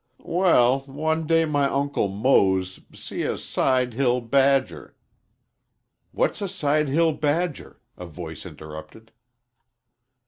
"Wal, 0.17 0.79
one 0.87 1.27
day 1.27 1.45
my 1.45 1.65
Uncle 1.65 2.07
Mose 2.07 2.79
see 2.91 3.21
a 3.21 3.37
side 3.37 3.93
hill 3.93 4.19
badger" 4.19 4.95
"What's 6.11 6.41
a 6.41 6.49
side 6.49 6.87
hill 6.89 7.13
badger?" 7.13 7.79
a 7.95 8.07
voice 8.07 8.43
interrupted. 8.43 9.11